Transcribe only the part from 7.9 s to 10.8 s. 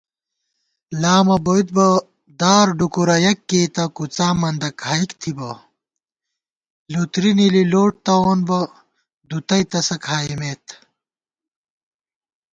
تَوون بہ دُتَئ تسہ کھائیمېت